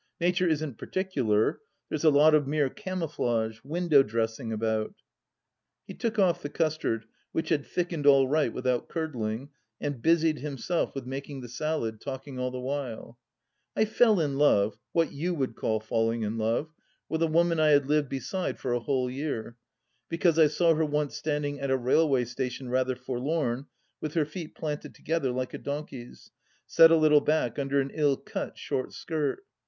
Nature 0.19 0.47
isn't 0.47 0.79
particular. 0.79 1.59
There's 1.89 2.03
a 2.03 2.09
lot 2.09 2.33
of 2.33 2.47
mere 2.47 2.71
camou 2.71 3.07
flage— 3.07 3.61
^window 3.61 4.03
dressing 4.03 4.51
about. 4.51 4.87
..."■,„•.,. 4.89 4.93
He 5.85 5.93
took 5.93 6.17
off 6.17 6.41
the 6.41 6.49
custard, 6.49 7.05
which 7.33 7.49
had 7.49 7.67
thickened 7.67 8.07
all 8.07 8.27
nght 8.27 8.51
without 8.51 8.89
curdling, 8.89 9.49
and 9.79 10.01
busied 10.01 10.39
himself 10.39 10.95
with 10.95 11.05
making 11.05 11.41
the 11.41 11.47
salad, 11.47 12.01
talking 12.01 12.39
all 12.39 12.49
the 12.49 12.59
while:„.., 12.59 13.19
^.u" 13.77 13.81
I 13.83 13.85
fell 13.85 14.19
in 14.19 14.39
love— 14.39 14.75
what 14.91 15.11
you 15.11 15.35
would 15.35 15.55
call 15.55 15.79
fallmg 15.79 16.25
m 16.25 16.39
love— 16.39 16.73
with 17.07 17.21
a 17.21 17.27
woman 17.27 17.59
I 17.59 17.67
had 17.69 17.85
lived 17.87 18.09
beside 18.09 18.57
for 18.57 18.73
a 18.73 18.79
whole 18.79 19.07
year, 19.07 19.55
because 20.09 20.39
I 20.39 20.47
saw 20.47 20.73
her 20.73 20.83
once 20.83 21.21
standmg 21.21 21.61
at 21.61 21.69
a 21.69 21.77
raUway 21.77 22.25
station 22.25 22.69
rather 22.69 22.95
forlorn, 22.95 23.67
with 23.99 24.15
her 24.15 24.25
feet 24.25 24.55
planted 24.55 24.95
together, 24.95 25.29
like 25.29 25.53
a 25.53 25.59
donkey's, 25.59 26.31
set 26.65 26.89
a 26.89 26.97
little 26.97 27.21
back 27.21 27.53
uSder 27.55 27.79
an 27.79 27.91
m 27.91 28.15
cut 28.25 28.57
short 28.57 28.93
skirt. 28.93 29.43